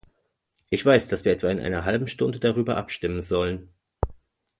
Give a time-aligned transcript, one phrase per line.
[0.71, 3.69] Ich weiß, dass wir in etwa einer halben Stunde darüber abstimmen sollen.